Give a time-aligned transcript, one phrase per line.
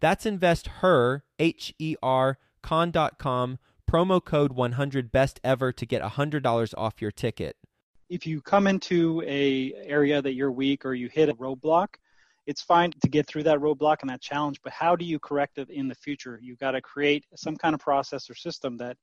[0.00, 3.58] That's investher, H E R, con.com
[3.90, 7.56] promo code 100 best ever to get $100 off your ticket.
[8.08, 11.88] If you come into a area that you're weak or you hit a roadblock,
[12.46, 15.58] it's fine to get through that roadblock and that challenge, but how do you correct
[15.58, 16.38] it in the future?
[16.42, 18.96] You've got to create some kind of process or system that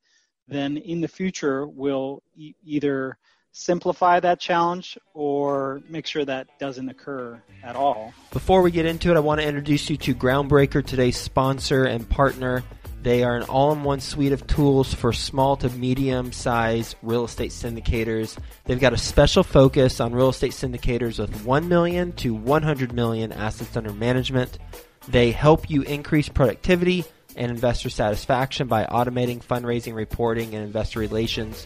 [0.47, 3.17] then in the future will e- either
[3.57, 8.13] simplify that challenge or make sure that doesn't occur at all.
[8.31, 12.07] Before we get into it, I want to introduce you to Groundbreaker, today's sponsor and
[12.07, 12.63] partner.
[13.01, 17.25] They are an all in one suite of tools for small to medium sized real
[17.25, 18.37] estate syndicators.
[18.65, 23.31] They've got a special focus on real estate syndicators with 1 million to 100 million
[23.31, 24.59] assets under management.
[25.07, 31.65] They help you increase productivity and investor satisfaction by automating fundraising reporting and investor relations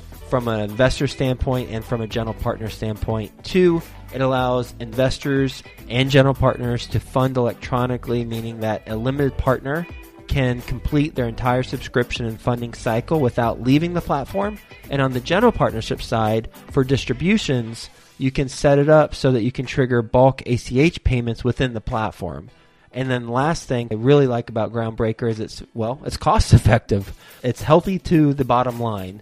[0.31, 3.43] from an investor standpoint and from a general partner standpoint.
[3.43, 3.81] Two,
[4.13, 9.85] it allows investors and general partners to fund electronically, meaning that a limited partner
[10.29, 14.57] can complete their entire subscription and funding cycle without leaving the platform.
[14.89, 19.43] And on the general partnership side, for distributions, you can set it up so that
[19.43, 22.49] you can trigger bulk ACH payments within the platform.
[22.93, 26.53] And then the last thing I really like about Groundbreaker is it's well, it's cost
[26.53, 27.13] effective.
[27.43, 29.21] It's healthy to the bottom line.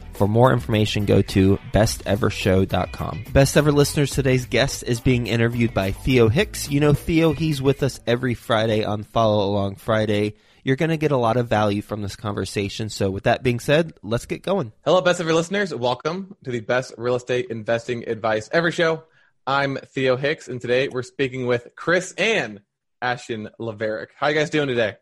[0.21, 3.23] for more information, go to bestevershow.com.
[3.33, 6.69] Best Ever listeners, today's guest is being interviewed by Theo Hicks.
[6.69, 10.35] You know Theo, he's with us every Friday on Follow Along Friday.
[10.63, 12.89] You're going to get a lot of value from this conversation.
[12.89, 14.73] So, with that being said, let's get going.
[14.85, 15.73] Hello, Best Ever listeners.
[15.73, 19.05] Welcome to the Best Real Estate Investing Advice Ever show.
[19.47, 22.61] I'm Theo Hicks, and today we're speaking with Chris and
[23.01, 24.09] Ashton Levarek.
[24.15, 24.97] How you guys doing today?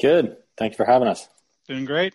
[0.00, 0.38] Good.
[0.56, 1.28] Thank you for having us.
[1.68, 2.14] Doing great.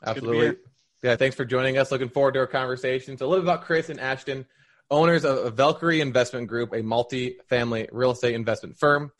[0.00, 0.56] It's Absolutely.
[1.02, 1.90] Yeah, thanks for joining us.
[1.90, 3.16] Looking forward to our conversation.
[3.16, 4.46] So, a little bit about Chris and Ashton,
[4.90, 9.12] owners of Valkere Investment Group, a multi-family real estate investment firm.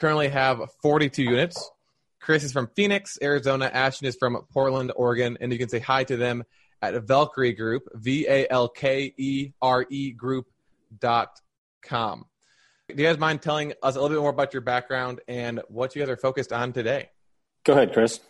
[0.00, 1.70] Currently have 42 units.
[2.20, 3.70] Chris is from Phoenix, Arizona.
[3.72, 5.38] Ashton is from Portland, Oregon.
[5.40, 6.44] And you can say hi to them
[6.80, 10.46] at Valkere Group, V A L K E R E Group
[10.98, 11.40] dot
[11.82, 12.26] com.
[12.88, 15.94] Do you guys mind telling us a little bit more about your background and what
[15.94, 17.10] you guys are focused on today?
[17.64, 18.20] Go ahead, Chris.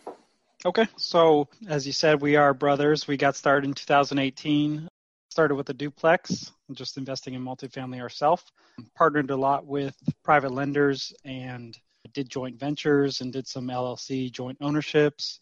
[0.65, 3.05] Okay, so as you said, we are brothers.
[3.05, 4.87] We got started in 2018.
[5.29, 8.43] Started with a duplex, just investing in multifamily ourselves.
[8.95, 9.93] Partnered a lot with
[10.23, 11.77] private lenders and
[12.13, 15.39] did joint ventures and did some LLC joint ownerships.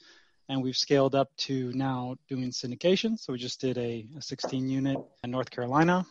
[0.49, 3.19] And we've scaled up to now doing syndication.
[3.19, 6.03] So we just did a, a 16 unit in North Carolina.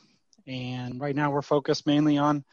[0.47, 2.45] And right now we're focused mainly on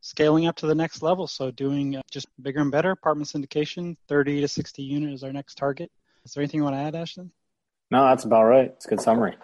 [0.00, 1.26] scaling up to the next level.
[1.26, 5.56] So doing just bigger and better apartment syndication, 30 to 60 unit is our next
[5.56, 5.90] target.
[6.26, 7.30] Is there anything you want to add, Ashton?
[7.92, 8.72] No, that's about right.
[8.74, 9.36] It's a good summary.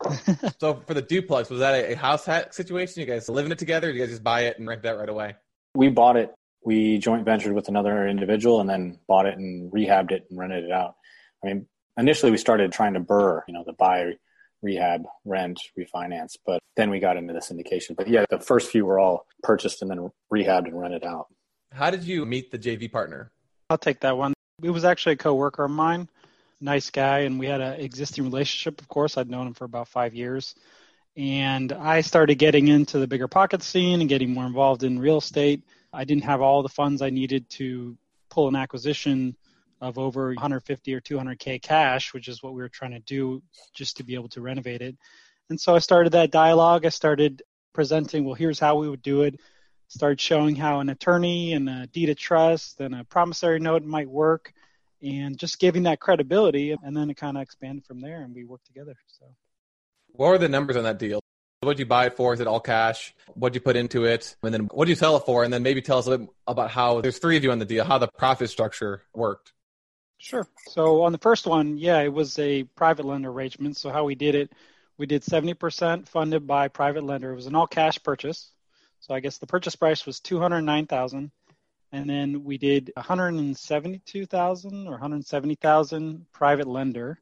[0.60, 3.00] so for the duplex, was that a, house hack situation?
[3.00, 3.88] You guys living it together?
[3.88, 5.34] Or you guys just buy it and rent that right away?
[5.74, 6.32] We bought it.
[6.64, 10.66] We joint ventured with another individual and then bought it and rehabbed it and rented
[10.66, 10.94] it out.
[11.42, 11.66] I mean,
[11.98, 14.12] initially we started trying to BRRRR, you know, the buy,
[14.62, 17.96] rehab, rent, refinance, but then we got into the syndication.
[17.96, 21.26] But yeah, the first few were all purchased and then rehabbed and rented out.
[21.72, 23.32] How did you meet the JV partner?
[23.68, 24.32] I'll take that one.
[24.62, 26.08] It was actually a coworker of mine
[26.60, 28.80] nice guy, and we had an existing relationship.
[28.80, 30.54] Of course, I'd known him for about five years,
[31.16, 35.18] and I started getting into the bigger pocket scene and getting more involved in real
[35.18, 35.62] estate.
[35.92, 37.96] I didn't have all the funds I needed to
[38.28, 39.36] pull an acquisition
[39.80, 43.42] of over 150 or 200k cash, which is what we were trying to do
[43.74, 44.96] just to be able to renovate it.
[45.48, 46.84] And so I started that dialogue.
[46.86, 47.42] I started
[47.72, 49.40] presenting, well, here's how we would do it.
[49.88, 54.08] Started showing how an attorney and a deed of trust and a promissory note might
[54.08, 54.52] work
[55.02, 58.44] and just giving that credibility and then it kind of expanded from there and we
[58.44, 59.26] worked together so.
[60.12, 61.20] What were the numbers on that deal?
[61.60, 62.32] What did you buy it for?
[62.32, 63.14] Is it all cash?
[63.34, 64.34] What did you put into it?
[64.42, 65.44] And then what did you sell it for?
[65.44, 67.64] And then maybe tell us a bit about how there's three of you on the
[67.64, 69.52] deal how the profit structure worked.
[70.18, 70.46] Sure.
[70.68, 73.76] So on the first one yeah it was a private lender arrangement.
[73.76, 74.52] So how we did it
[74.98, 77.32] we did 70% funded by private lender.
[77.32, 78.50] It was an all cash purchase.
[79.00, 81.30] So i guess the purchase price was 209000
[81.92, 87.18] and then we did 172,000 or 170,000 private lender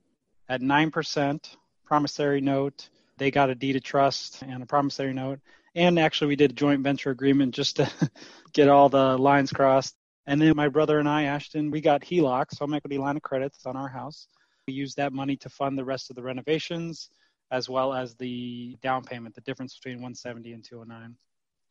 [0.49, 2.89] at 9% promissory note.
[3.17, 5.41] They got a deed of trust and a promissory note.
[5.75, 7.91] And actually, we did a joint venture agreement just to
[8.53, 9.95] get all the lines crossed.
[10.27, 13.65] And then my brother and I, Ashton, we got HELOC, home equity line of credits
[13.65, 14.29] on our house.
[14.67, 17.09] We used that money to fund the rest of the renovations
[17.51, 21.17] as well as the down payment, the difference between 170 and 209.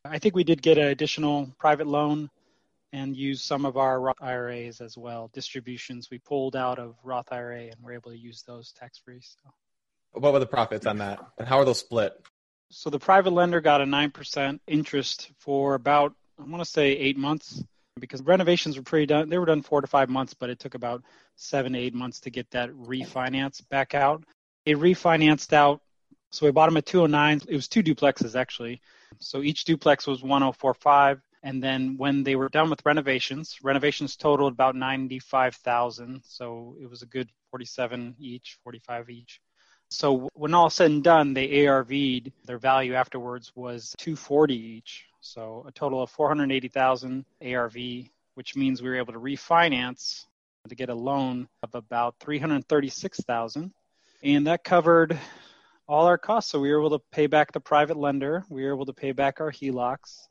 [0.04, 2.30] I think we did get an additional private loan
[2.92, 5.30] and use some of our Roth IRAs as well.
[5.32, 9.20] Distributions we pulled out of Roth IRA and we're able to use those tax free.
[9.20, 9.50] So.
[10.12, 11.20] What were the profits on that?
[11.38, 12.14] And how are those split?
[12.70, 17.16] So the private lender got a 9% interest for about, I want to say eight
[17.16, 17.62] months
[17.98, 19.28] because renovations were pretty done.
[19.28, 21.02] They were done four to five months, but it took about
[21.36, 24.24] seven to eight months to get that refinance back out.
[24.64, 25.80] It refinanced out.
[26.30, 27.42] So we bought them at 209.
[27.48, 28.80] It was two duplexes actually.
[29.18, 34.52] So each duplex was 1045 and then when they were done with renovations, renovations totaled
[34.52, 36.22] about 95,000.
[36.24, 39.40] So it was a good 47 each, 45 each.
[39.90, 45.06] So when all said and done, they ARV'd, their value afterwards was 240 each.
[45.20, 47.76] So a total of 480,000 ARV,
[48.34, 50.26] which means we were able to refinance
[50.68, 53.72] to get a loan of about 336,000.
[54.22, 55.18] And that covered
[55.88, 56.50] all our costs.
[56.50, 58.44] So we were able to pay back the private lender.
[58.50, 60.28] We were able to pay back our HELOCs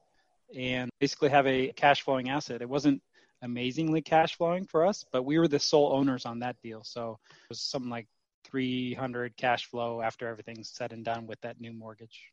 [0.56, 2.62] and basically have a cash flowing asset.
[2.62, 3.02] It wasn't
[3.42, 6.84] amazingly cash flowing for us, but we were the sole owners on that deal.
[6.84, 8.08] So it was something like
[8.46, 12.32] 300 cash flow after everything's said and done with that new mortgage.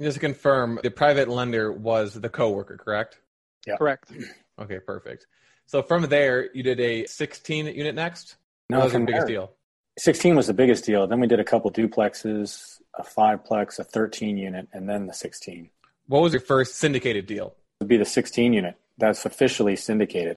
[0.00, 3.18] Just to confirm, the private lender was the coworker, correct?
[3.66, 3.76] Yeah.
[3.76, 4.12] Correct.
[4.60, 5.28] Okay, perfect.
[5.66, 8.34] So from there, you did a 16 unit next?
[8.68, 9.52] No, that was the biggest deal.
[9.98, 11.06] 16 was the biggest deal.
[11.06, 15.70] Then we did a couple duplexes, a fiveplex, a 13 unit, and then the 16.
[16.08, 17.54] What was your first syndicated deal?
[17.80, 18.76] It would be the 16 unit.
[18.96, 20.36] That's officially syndicated.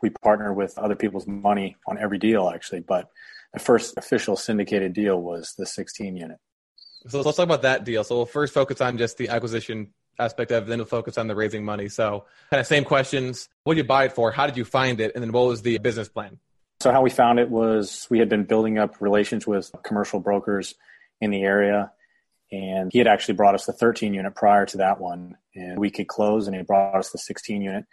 [0.00, 3.10] We partner with other people's money on every deal, actually, but
[3.52, 6.38] the first official syndicated deal was the 16 unit.
[7.08, 8.04] So let's talk about that deal.
[8.04, 11.26] So we'll first focus on just the acquisition aspect of it, then we'll focus on
[11.26, 11.88] the raising money.
[11.88, 13.48] So kind of same questions.
[13.64, 14.30] What did you buy it for?
[14.30, 15.12] How did you find it?
[15.16, 16.38] And then what was the business plan?
[16.80, 20.76] So how we found it was we had been building up relations with commercial brokers
[21.20, 21.90] in the area
[22.52, 25.90] and he had actually brought us the 13 unit prior to that one, and we
[25.90, 27.84] could close, and he brought us the 16 unit.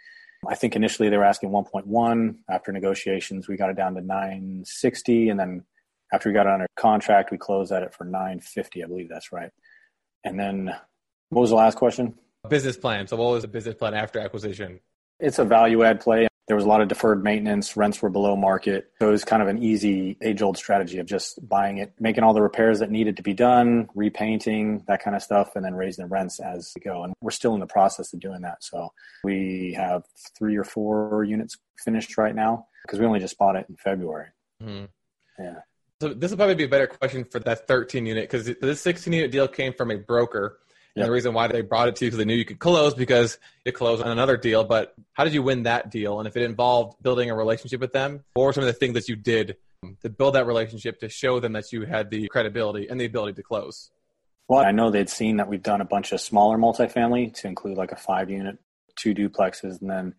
[0.46, 2.36] I think initially they were asking 1.1.
[2.48, 5.64] After negotiations, we got it down to 960, and then
[6.12, 8.82] after we got it under contract, we closed at it for 950.
[8.82, 9.50] I believe that's right.
[10.24, 10.74] And then,
[11.30, 12.14] what was the last question?
[12.48, 13.06] Business plan.
[13.06, 14.80] So, what was the business plan after acquisition?
[15.20, 16.28] It's a value add play.
[16.48, 17.76] There was a lot of deferred maintenance.
[17.76, 18.90] Rents were below market.
[18.98, 22.24] So it was kind of an easy age old strategy of just buying it, making
[22.24, 25.74] all the repairs that needed to be done, repainting, that kind of stuff, and then
[25.74, 27.04] raising the rents as we go.
[27.04, 28.64] And we're still in the process of doing that.
[28.64, 28.88] So
[29.22, 30.04] we have
[30.36, 34.28] three or four units finished right now because we only just bought it in February.
[34.62, 34.86] Mm-hmm.
[35.38, 35.60] Yeah.
[36.00, 39.12] So this will probably be a better question for that 13 unit because this 16
[39.12, 40.58] unit deal came from a broker.
[41.00, 42.94] And the reason why they brought it to you because they knew you could close
[42.94, 44.64] because you closed on another deal.
[44.64, 46.18] But how did you win that deal?
[46.18, 48.94] And if it involved building a relationship with them, what were some of the things
[48.94, 49.56] that you did
[50.02, 53.34] to build that relationship to show them that you had the credibility and the ability
[53.34, 53.90] to close?
[54.48, 57.76] Well, I know they'd seen that we've done a bunch of smaller multifamily to include
[57.76, 58.58] like a five unit,
[58.96, 60.14] two duplexes, and then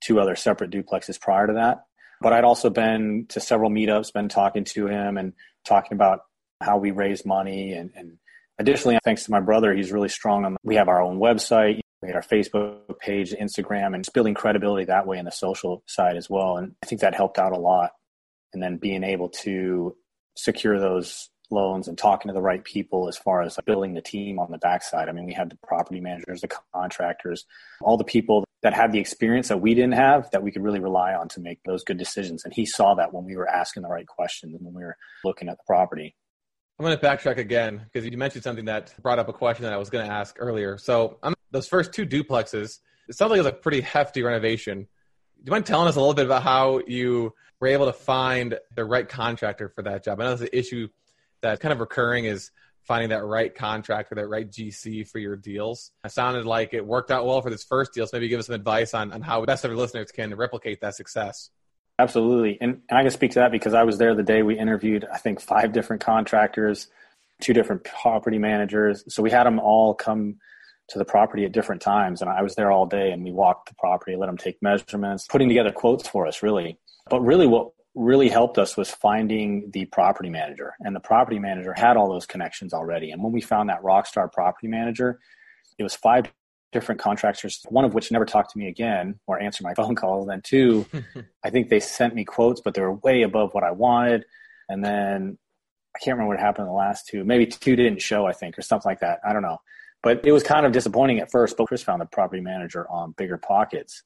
[0.00, 1.86] two other separate duplexes prior to that.
[2.20, 5.32] But I'd also been to several meetups, been talking to him and
[5.64, 6.20] talking about
[6.60, 7.72] how we raise money.
[7.72, 8.18] And, and
[8.60, 11.80] additionally, thanks to my brother, he's really strong on, we have our own website.
[12.02, 15.82] We had our Facebook page, Instagram, and just building credibility that way in the social
[15.86, 16.56] side as well.
[16.56, 17.90] And I think that helped out a lot.
[18.52, 19.96] And then being able to
[20.36, 24.38] secure those loans and talking to the right people as far as building the team
[24.38, 25.08] on the backside.
[25.08, 27.44] I mean, we had the property managers, the contractors,
[27.82, 30.80] all the people that had the experience that we didn't have that we could really
[30.80, 32.44] rely on to make those good decisions.
[32.44, 34.96] And he saw that when we were asking the right questions and when we were
[35.24, 36.14] looking at the property.
[36.80, 39.74] I'm going to backtrack again because you mentioned something that brought up a question that
[39.74, 40.78] I was going to ask earlier.
[40.78, 44.78] So I'm, those first two duplexes, it sounds like it was a pretty hefty renovation.
[44.78, 48.58] Do you mind telling us a little bit about how you were able to find
[48.76, 50.20] the right contractor for that job?
[50.20, 50.88] I know there's an issue
[51.42, 52.50] that's kind of recurring is
[52.84, 55.90] finding that right contractor, that right GC for your deals.
[56.02, 58.06] It sounded like it worked out well for this first deal.
[58.06, 60.80] So maybe give us some advice on, on how best of your listeners can replicate
[60.80, 61.50] that success.
[62.00, 62.56] Absolutely.
[62.62, 65.06] And, and I can speak to that because I was there the day we interviewed,
[65.12, 66.88] I think, five different contractors,
[67.42, 69.04] two different property managers.
[69.12, 70.36] So we had them all come
[70.88, 72.22] to the property at different times.
[72.22, 75.26] And I was there all day and we walked the property, let them take measurements,
[75.26, 76.78] putting together quotes for us, really.
[77.10, 80.72] But really, what really helped us was finding the property manager.
[80.80, 83.10] And the property manager had all those connections already.
[83.10, 85.20] And when we found that rockstar property manager,
[85.78, 86.24] it was five
[86.72, 90.26] different contractors, one of which never talked to me again or answered my phone calls.
[90.26, 90.86] Then two,
[91.44, 94.24] I think they sent me quotes, but they were way above what I wanted.
[94.68, 95.38] And then
[95.96, 97.24] I can't remember what happened in the last two.
[97.24, 99.20] Maybe two didn't show, I think, or something like that.
[99.26, 99.58] I don't know.
[100.02, 101.56] But it was kind of disappointing at first.
[101.56, 104.02] But Chris found the property manager on Bigger Pockets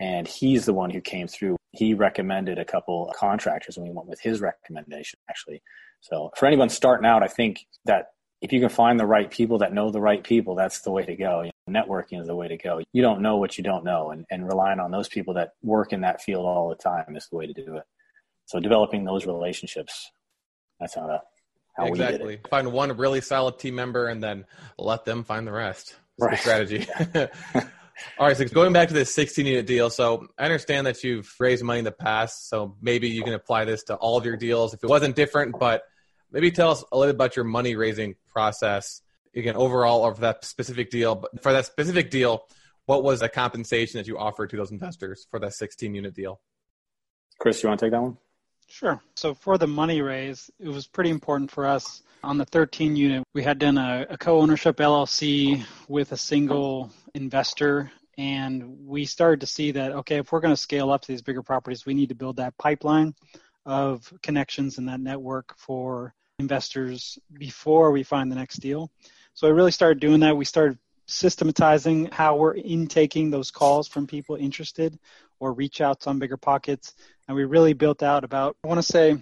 [0.00, 1.56] and he's the one who came through.
[1.72, 5.62] He recommended a couple contractors, and we went with his recommendation actually.
[6.00, 8.06] So for anyone starting out, I think that
[8.40, 11.04] if you can find the right people that know the right people, that's the way
[11.04, 11.44] to go.
[11.70, 12.80] Networking is the way to go.
[12.92, 15.92] You don't know what you don't know, and, and relying on those people that work
[15.92, 17.84] in that field all the time is the way to do it.
[18.46, 20.10] So developing those relationships,
[20.78, 21.22] that's how that.
[21.76, 22.40] How exactly.
[22.50, 24.44] Find one really solid team member and then
[24.76, 25.96] let them find the rest.
[26.18, 26.66] That's right.
[26.66, 26.86] strategy.
[28.18, 29.90] All right, so going back to this 16 unit deal.
[29.90, 33.64] So I understand that you've raised money in the past, so maybe you can apply
[33.64, 35.82] this to all of your deals if it wasn't different, but
[36.30, 39.02] maybe tell us a little bit about your money raising process.
[39.34, 41.14] Again, overall, or for that specific deal.
[41.14, 42.42] But for that specific deal,
[42.86, 46.40] what was the compensation that you offered to those investors for that 16 unit deal?
[47.38, 48.18] Chris, you want to take that one?
[48.68, 49.00] Sure.
[49.16, 53.24] So for the money raise, it was pretty important for us on the 13 unit.
[53.34, 59.46] We had done a, a co-ownership LLC with a single investor and we started to
[59.46, 62.10] see that okay if we're going to scale up to these bigger properties we need
[62.10, 63.14] to build that pipeline
[63.64, 68.90] of connections and that network for investors before we find the next deal
[69.40, 74.06] so i really started doing that we started systematizing how we're intaking those calls from
[74.06, 74.98] people interested
[75.38, 76.94] or reach outs on bigger pockets
[77.26, 79.16] and we really built out about i want to say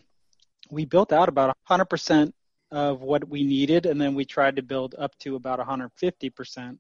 [0.70, 2.32] we built out about 100%
[2.72, 6.78] of what we needed and then we tried to build up to about 150%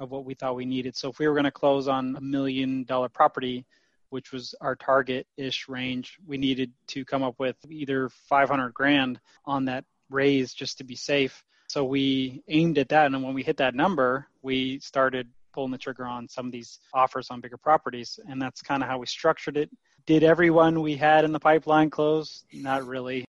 [0.00, 0.96] of what we thought we needed.
[0.96, 3.64] So if we were going to close on a million dollar property,
[4.10, 9.20] which was our target ish range, we needed to come up with either 500 grand
[9.44, 11.44] on that raise just to be safe.
[11.74, 13.06] So we aimed at that.
[13.06, 16.78] And when we hit that number, we started pulling the trigger on some of these
[16.92, 18.20] offers on bigger properties.
[18.28, 19.68] And that's kind of how we structured it.
[20.06, 22.44] Did everyone we had in the pipeline close?
[22.52, 23.24] Not really.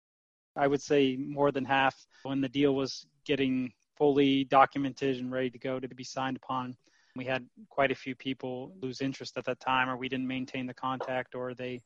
[0.56, 5.50] I would say more than half when the deal was getting fully documented and ready
[5.50, 6.78] to go to be signed upon.
[7.16, 10.68] We had quite a few people lose interest at that time, or we didn't maintain
[10.68, 11.82] the contact, or they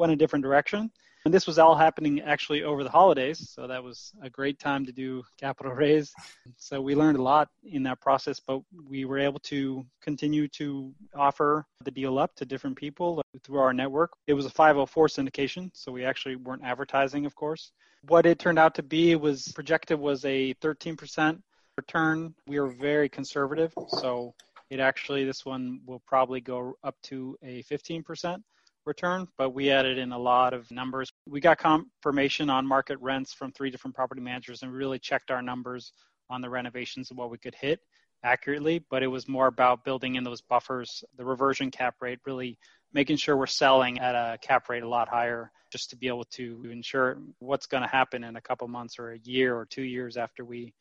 [0.00, 0.90] went a different direction.
[1.26, 4.86] And this was all happening actually over the holidays, so that was a great time
[4.86, 6.14] to do capital raise.
[6.56, 10.94] So we learned a lot in that process, but we were able to continue to
[11.14, 14.12] offer the deal up to different people through our network.
[14.26, 17.70] It was a 504 syndication, so we actually weren't advertising, of course.
[18.08, 21.38] What it turned out to be was projected was a 13%
[21.76, 22.34] return.
[22.46, 24.32] We are very conservative, so
[24.70, 28.42] it actually this one will probably go up to a 15%
[28.90, 31.12] return, but we added in a lot of numbers.
[31.24, 35.40] We got confirmation on market rents from three different property managers and really checked our
[35.40, 35.92] numbers
[36.28, 37.78] on the renovations and what we could hit
[38.24, 41.04] accurately, but it was more about building in those buffers.
[41.16, 42.58] The reversion cap rate really
[42.92, 46.24] making sure we're selling at a cap rate a lot higher just to be able
[46.24, 49.84] to ensure what's going to happen in a couple months or a year or two
[49.84, 50.74] years after we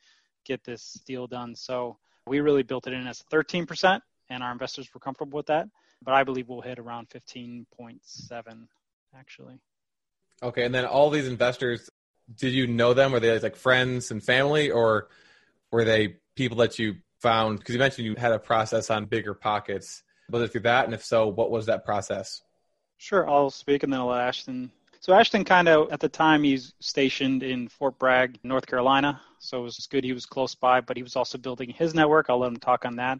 [0.45, 1.55] get this deal done.
[1.55, 4.01] So we really built it in as 13%,
[4.31, 5.67] and our investors were comfortable with that.
[6.01, 8.67] But I believe we'll hit around 15.7
[9.17, 9.59] actually.
[10.41, 11.89] Okay, and then all these investors,
[12.33, 13.11] did you know them?
[13.11, 15.09] Were they like friends and family, or
[15.71, 17.59] were they people that you found?
[17.59, 20.03] Because you mentioned you had a process on bigger pockets.
[20.29, 20.85] Was it through that?
[20.85, 22.41] And if so, what was that process?
[22.97, 24.71] Sure, I'll speak and then I'll let Ashton.
[25.01, 29.21] So Ashton kind of at the time he's stationed in Fort Bragg, North Carolina.
[29.39, 32.29] So it was good he was close by, but he was also building his network.
[32.29, 33.19] I'll let him talk on that.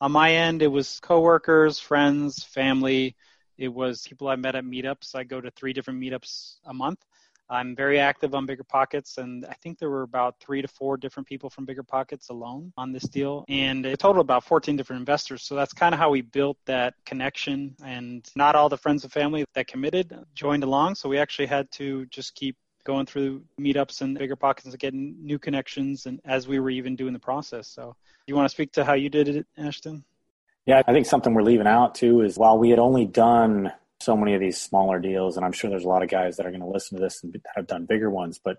[0.00, 3.16] On my end, it was coworkers, friends, family.
[3.56, 5.16] It was people I met at meetups.
[5.16, 7.04] I go to three different meetups a month.
[7.50, 10.98] I'm very active on Bigger Pockets, and I think there were about three to four
[10.98, 15.00] different people from Bigger Pockets alone on this deal, and a total about 14 different
[15.00, 15.42] investors.
[15.44, 17.74] So that's kind of how we built that connection.
[17.82, 21.70] And not all the friends and family that committed joined along, so we actually had
[21.72, 26.48] to just keep going through meetups and Bigger Pockets and getting new connections, and as
[26.48, 27.68] we were even doing the process.
[27.68, 30.04] So, you want to speak to how you did it, Ashton?
[30.66, 34.16] Yeah, I think something we're leaving out too is while we had only done so
[34.16, 36.50] many of these smaller deals, and I'm sure there's a lot of guys that are
[36.50, 38.38] going to listen to this and have done bigger ones.
[38.42, 38.58] But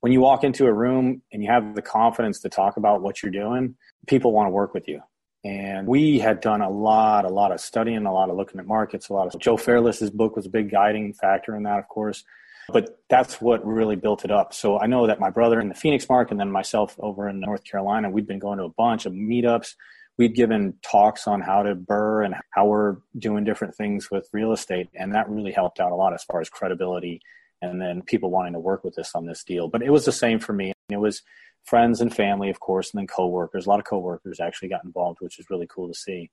[0.00, 3.22] when you walk into a room and you have the confidence to talk about what
[3.22, 3.74] you're doing,
[4.06, 5.00] people want to work with you.
[5.44, 8.66] And we had done a lot, a lot of studying, a lot of looking at
[8.66, 11.88] markets, a lot of Joe Fairless's book was a big guiding factor in that, of
[11.88, 12.24] course.
[12.70, 14.52] But that's what really built it up.
[14.52, 17.40] So I know that my brother in the Phoenix market and then myself over in
[17.40, 19.74] North Carolina, we'd been going to a bunch of meetups
[20.18, 24.52] we'd given talks on how to BRRRR and how we're doing different things with real
[24.52, 24.88] estate.
[24.94, 27.22] And that really helped out a lot as far as credibility
[27.62, 29.68] and then people wanting to work with us on this deal.
[29.68, 30.72] But it was the same for me.
[30.90, 31.22] It was
[31.64, 33.66] friends and family, of course, and then coworkers.
[33.66, 36.30] A lot of coworkers actually got involved, which is really cool to see.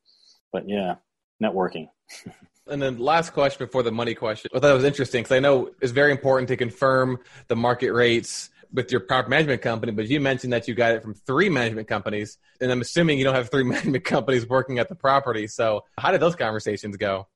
[0.51, 0.96] But yeah,
[1.42, 1.89] networking.
[2.68, 4.50] and then last question before the money question.
[4.54, 7.92] I thought it was interesting because I know it's very important to confirm the market
[7.92, 11.50] rates with your property management company, but you mentioned that you got it from three
[11.50, 15.48] management companies, and I'm assuming you don't have three management companies working at the property.
[15.48, 17.28] So, how did those conversations go?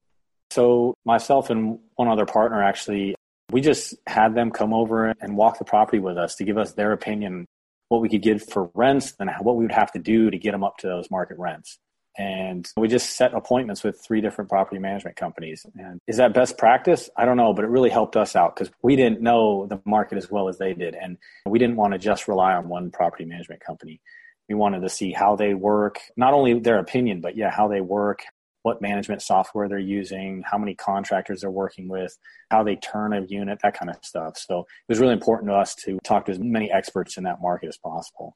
[0.52, 3.16] So, myself and one other partner actually,
[3.52, 6.74] we just had them come over and walk the property with us to give us
[6.74, 7.46] their opinion,
[7.88, 10.52] what we could get for rents, and what we would have to do to get
[10.52, 11.78] them up to those market rents.
[12.20, 15.66] And we just set appointments with three different property management companies.
[15.78, 17.10] And is that best practice?
[17.16, 20.18] I don't know, but it really helped us out because we didn't know the market
[20.18, 20.96] as well as they did.
[20.96, 24.02] And we didn't want to just rely on one property management company.
[24.50, 27.80] We wanted to see how they work, not only their opinion, but yeah, how they
[27.80, 28.24] work,
[28.64, 32.18] what management software they're using, how many contractors they're working with,
[32.52, 34.38] how they turn a unit, that kind of stuff.
[34.38, 37.42] So it was really important to us to talk to as many experts in that
[37.42, 38.36] market as possible.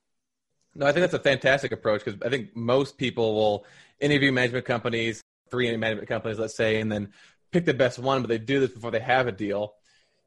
[0.75, 3.65] No, I think that's a fantastic approach because I think most people will
[3.99, 7.13] interview management companies, three management companies, let's say, and then
[7.51, 9.75] pick the best one, but they do this before they have a deal.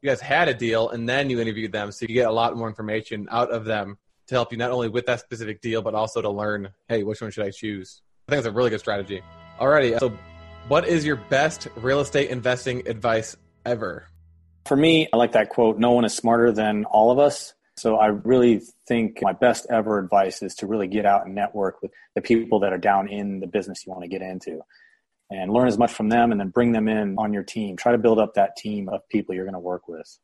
[0.01, 2.55] You guys had a deal and then you interviewed them, so you get a lot
[2.55, 5.95] more information out of them to help you not only with that specific deal, but
[5.95, 8.01] also to learn, hey, which one should I choose?
[8.27, 9.21] I think it's a really good strategy.
[9.59, 10.17] Alrighty, so
[10.67, 14.07] what is your best real estate investing advice ever?
[14.65, 17.53] For me, I like that quote no one is smarter than all of us.
[17.77, 21.81] So I really think my best ever advice is to really get out and network
[21.81, 24.61] with the people that are down in the business you want to get into
[25.29, 27.75] and learn as much from them and then bring them in on your team.
[27.75, 30.17] Try to build up that team of people you're going to work with.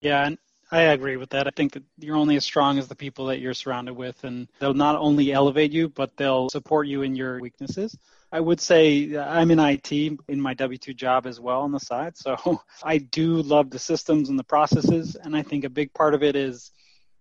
[0.00, 0.38] Yeah, and
[0.70, 1.46] I agree with that.
[1.46, 4.48] I think that you're only as strong as the people that you're surrounded with, and
[4.60, 7.96] they'll not only elevate you, but they'll support you in your weaknesses.
[8.32, 11.72] I would say uh, I'm in IT in my W 2 job as well on
[11.72, 12.16] the side.
[12.16, 15.16] So I do love the systems and the processes.
[15.16, 16.70] And I think a big part of it is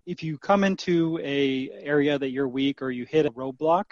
[0.05, 3.85] if you come into a area that you're weak or you hit a roadblock,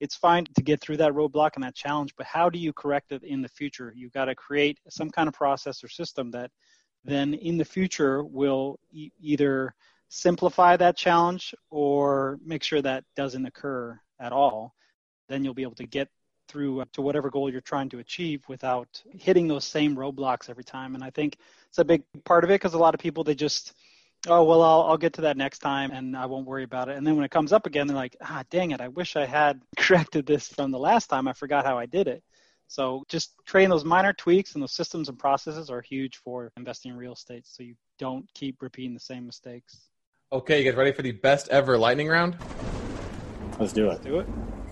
[0.00, 3.12] it's fine to get through that roadblock and that challenge, but how do you correct
[3.12, 3.92] it in the future?
[3.96, 6.50] You've got to create some kind of process or system that
[7.04, 9.74] then in the future will e- either
[10.08, 14.74] simplify that challenge or make sure that doesn't occur at all.
[15.28, 16.08] Then you'll be able to get
[16.48, 20.94] through to whatever goal you're trying to achieve without hitting those same roadblocks every time.
[20.94, 21.38] And I think
[21.68, 23.74] it's a big part of it because a lot of people they just
[24.26, 26.96] oh well I'll, I'll get to that next time and i won't worry about it.
[26.96, 29.26] And then when it comes up again they're like ah dang it i wish i
[29.26, 31.28] had corrected this from the last time.
[31.28, 32.22] I forgot how i did it.
[32.68, 36.92] So just creating those minor tweaks and those systems and processes are huge for investing
[36.92, 39.78] in real estate so you don't keep repeating the same mistakes.
[40.32, 42.36] Okay you guys ready for the best ever lightning round?
[43.58, 43.88] Let's do it.
[43.88, 44.26] Let's do it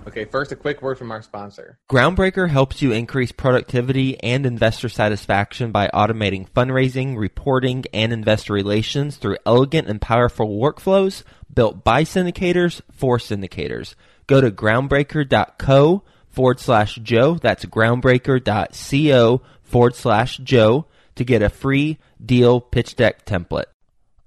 [0.06, 1.78] Okay, first, a quick word from our sponsor.
[1.90, 9.16] Groundbreaker helps you increase productivity and investor satisfaction by automating fundraising, reporting, and investor relations
[9.16, 13.94] through elegant and powerful workflows built by syndicators for syndicators.
[14.26, 17.38] Go to groundbreaker.co forward slash Joe.
[17.40, 23.66] That's groundbreaker.co forward slash Joe to get a free deal pitch deck template.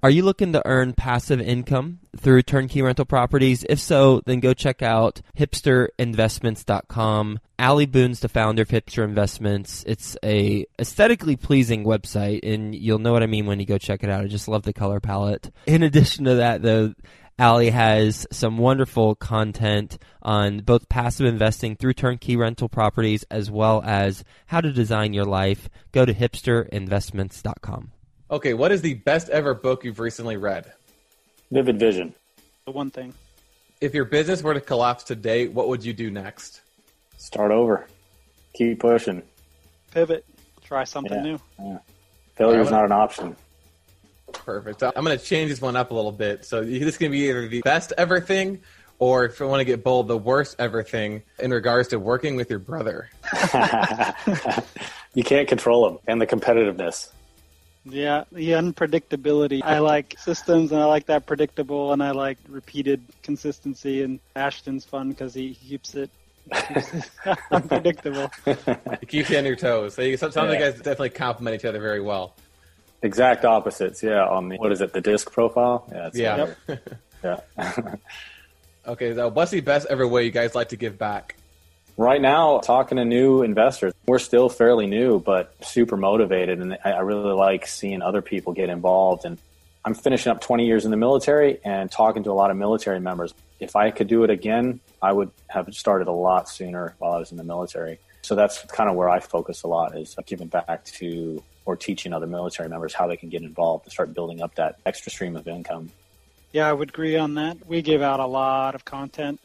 [0.08, 3.66] Are you looking to earn passive income through turnkey rental properties?
[3.68, 7.40] If so, then go check out hipsterinvestments.com.
[7.60, 9.84] Ali Boone's the founder of Hipster Investments.
[9.86, 14.02] It's a aesthetically pleasing website and you'll know what I mean when you go check
[14.02, 14.24] it out.
[14.24, 15.52] I just love the color palette.
[15.66, 16.94] In addition to that though,
[17.38, 23.82] Ali has some wonderful content on both passive investing through turnkey rental properties as well
[23.84, 25.68] as how to design your life.
[25.92, 27.92] Go to hipsterinvestments.com.
[28.30, 30.72] Okay, what is the best ever book you've recently read?
[31.52, 32.14] Vivid Vision.
[32.66, 33.14] The one thing.
[33.80, 36.62] If your business were to collapse today, what would you do next?
[37.18, 37.88] Start over.
[38.54, 39.22] Keep pushing.
[39.92, 40.26] Pivot.
[40.64, 41.22] Try something Yeah.
[41.24, 41.40] new.
[41.60, 41.78] Yeah.
[42.36, 43.36] Failure's not an option.
[44.34, 44.84] Perfect.
[44.84, 46.44] I'm going to change this one up a little bit.
[46.44, 48.60] So this is going to be either the best ever thing,
[49.00, 52.36] or if you want to get bold, the worst ever thing in regards to working
[52.36, 53.10] with your brother.
[55.14, 57.10] you can't control them and the competitiveness.
[57.90, 59.62] Yeah, the unpredictability.
[59.64, 64.04] I like systems and I like that predictable and I like repeated consistency.
[64.04, 66.10] And Ashton's fun because he keeps it,
[67.52, 68.32] unpredictable.
[68.46, 69.94] It keeps you on your toes.
[69.94, 72.36] So you, some, some of the guys definitely complement each other very well.
[73.02, 74.02] Exact opposites.
[74.02, 74.26] Yeah.
[74.26, 74.92] On the what is it?
[74.94, 75.88] The disc profile.
[75.92, 76.10] Yeah.
[76.14, 76.54] Yeah.
[76.68, 76.82] weird.
[77.24, 77.96] Yeah.
[78.88, 81.36] Okay, so what's the best ever way you guys like to give back?
[81.98, 87.00] Right now, talking to new investors, we're still fairly new, but super motivated, and I,
[87.00, 89.26] really like seeing other people get involved.
[89.26, 89.38] And
[89.84, 93.00] I'm finishing up 20 years in the military and talking to a lot of military
[93.00, 93.34] members.
[93.60, 97.20] If I could do it again, I would have started a lot sooner while I
[97.20, 98.00] was in the military.
[98.22, 102.14] So that's kind of where I focus a lot is giving back to or teaching
[102.14, 105.36] other military members how they can get involved and start building up that extra stream
[105.36, 105.92] of income.
[106.54, 107.68] Yeah, I would agree on that.
[107.68, 109.40] We give out a lot of content.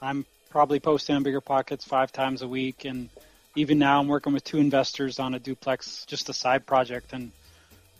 [0.00, 3.10] I'm probably posting on Bigger Pockets five times a week, and
[3.56, 7.32] even now I'm working with two investors on a duplex, just a side project, and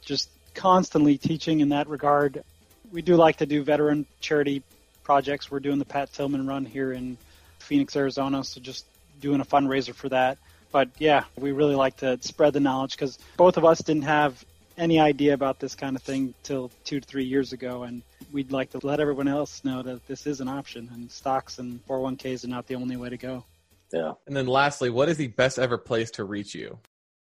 [0.02, 2.44] just constantly teaching in that regard.
[2.92, 4.62] We do like to do veteran charity
[5.02, 5.50] projects.
[5.50, 7.18] We're doing the Pat Tillman Run here in
[7.58, 8.86] Phoenix, Arizona, so just
[9.20, 10.38] doing a fundraiser for that.
[10.70, 14.44] But yeah, we really like to spread the knowledge because both of us didn't have
[14.76, 18.52] any idea about this kind of thing till two to three years ago, and we'd
[18.52, 22.44] like to let everyone else know that this is an option, and stocks and 401ks
[22.44, 23.44] are not the only way to go.
[23.92, 24.12] Yeah.
[24.26, 26.78] And then lastly, what is the best ever place to reach you?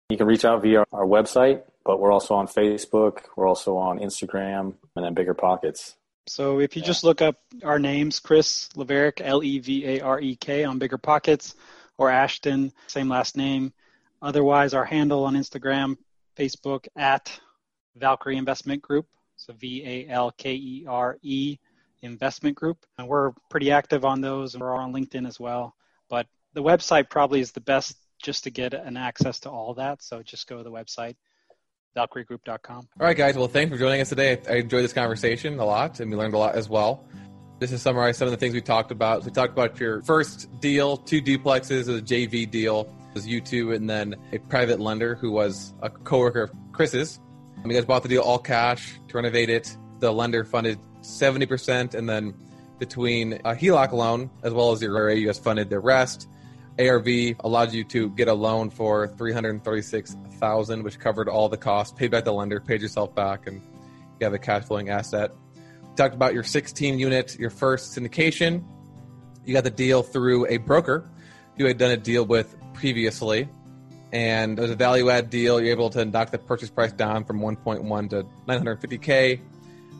[0.09, 3.21] You can reach out via our website, but we're also on Facebook.
[3.35, 5.95] We're also on Instagram and then Bigger Pockets.
[6.27, 10.19] So if you just look up our names, Chris Levarek, L E V A R
[10.21, 11.55] E K, on Bigger Pockets,
[11.97, 13.73] or Ashton, same last name.
[14.21, 15.97] Otherwise, our handle on Instagram,
[16.39, 17.39] Facebook at
[17.99, 19.07] Valkere Investment Group.
[19.35, 21.57] So V A L K E R E
[22.01, 22.85] Investment Group.
[22.97, 25.75] And we're pretty active on those, and we're on LinkedIn as well.
[26.09, 30.03] But the website probably is the best just to get an access to all that.
[30.03, 31.15] So just go to the website,
[31.95, 32.89] valkeregroup.com.
[32.99, 33.35] All right, guys.
[33.35, 34.41] Well, thanks for joining us today.
[34.49, 37.05] I enjoyed this conversation a lot, and we learned a lot as well.
[37.61, 39.25] Just to summarize some of the things we talked about.
[39.25, 43.89] We talked about your first deal, two duplexes, a JV deal, was you two, and
[43.89, 47.19] then a private lender who was a coworker of Chris's.
[47.57, 49.75] And you guys bought the deal all cash to renovate it.
[49.99, 52.33] The lender funded 70%, and then
[52.79, 56.27] between a HELOC loan as well as your RA, you guys funded the rest.
[56.79, 57.07] ARV
[57.41, 62.23] allowed you to get a loan for 336000 which covered all the costs, paid back
[62.23, 63.61] the lender, paid yourself back, and
[64.19, 65.31] you have a cash flowing asset.
[65.97, 68.63] Talked about your 16 unit, your first syndication.
[69.45, 71.09] You got the deal through a broker
[71.59, 73.47] who had done a deal with previously.
[74.11, 75.61] And it was a value add deal.
[75.61, 79.41] You're able to knock the purchase price down from 1.1 to 950K.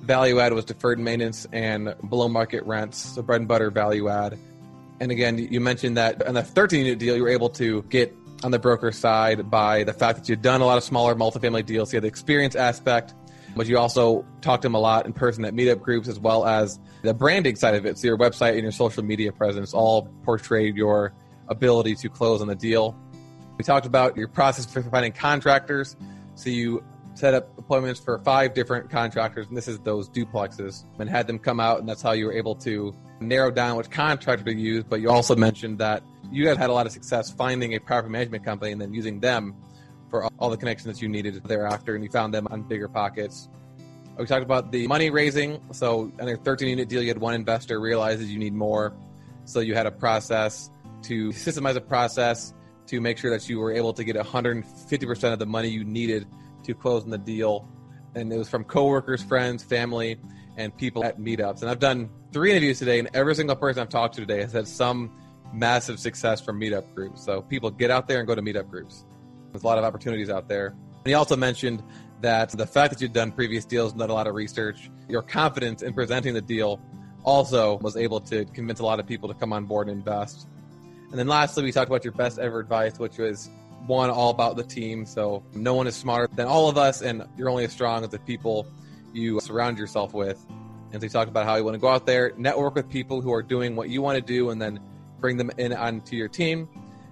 [0.02, 4.40] Value add was deferred maintenance and below market rents, so bread and butter value add.
[5.02, 8.16] And again, you mentioned that on the 13 unit deal, you were able to get
[8.44, 11.66] on the broker side by the fact that you'd done a lot of smaller multifamily
[11.66, 11.92] deals.
[11.92, 13.14] You had the experience aspect,
[13.56, 16.46] but you also talked to them a lot in person at meetup groups as well
[16.46, 17.98] as the branding side of it.
[17.98, 21.14] So your website and your social media presence all portrayed your
[21.50, 22.96] ability to close on the deal.
[23.58, 25.96] We talked about your process for finding contractors.
[26.36, 26.84] So you
[27.16, 31.38] set up appointments for five different contractors, and this is those duplexes, and had them
[31.38, 34.86] come out, and that's how you were able to narrow down which contractor to use.
[34.86, 38.12] But you also mentioned that you guys had a lot of success finding a property
[38.12, 39.56] management company and then using them
[40.10, 43.50] for all the connections that you needed thereafter, and you found them on bigger pockets.
[44.18, 45.62] We talked about the money raising.
[45.72, 48.94] So, on a 13 unit deal, you had one investor realizes you need more.
[49.46, 50.70] So, you had a process
[51.04, 52.54] to systemize a process
[52.88, 56.28] to make sure that you were able to get 150% of the money you needed
[56.64, 57.68] to close on the deal.
[58.16, 60.20] And it was from coworkers, friends, family,
[60.58, 61.62] and people at meetups.
[61.62, 64.52] And I've done three interviews today, and every single person I've talked to today has
[64.52, 65.12] had some
[65.54, 67.24] massive success from meetup groups.
[67.24, 69.06] So people get out there and go to meetup groups.
[69.52, 70.68] There's a lot of opportunities out there.
[70.68, 71.84] And he also mentioned
[72.22, 75.22] that the fact that you'd done previous deals, and done a lot of research, your
[75.22, 76.80] confidence in presenting the deal
[77.24, 80.48] also was able to convince a lot of people to come on board and invest.
[81.10, 83.50] And then lastly, we talked about your best ever advice, which was
[83.88, 85.06] one all about the team.
[85.06, 88.10] So no one is smarter than all of us, and you're only as strong as
[88.10, 88.68] the people
[89.14, 90.46] you surround yourself with.
[90.92, 93.22] And so you talked about how you want to go out there, network with people
[93.22, 94.80] who are doing what you want to do, and then
[95.20, 96.68] bring them in onto your team.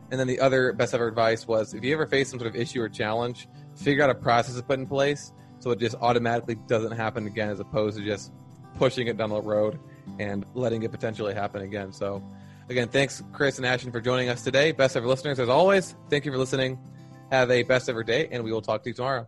[0.10, 2.56] And then the other best ever advice was if you ever face some sort of
[2.56, 6.56] issue or challenge, figure out a process to put in place so it just automatically
[6.68, 8.32] doesn't happen again as opposed to just
[8.78, 9.80] pushing it down the road
[10.20, 11.92] and letting it potentially happen again.
[11.92, 12.24] So
[12.70, 14.72] again, thanks Chris and Ashton for joining us today.
[14.72, 15.96] Best ever listeners as always.
[16.10, 16.80] Thank you for listening.
[17.32, 19.28] Have a best ever day and we will talk to you tomorrow.